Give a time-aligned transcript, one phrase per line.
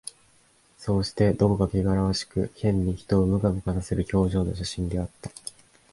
[0.79, 5.29] そうして、どこかけがらわしく、変に人をムカムカさせる表情の写真であった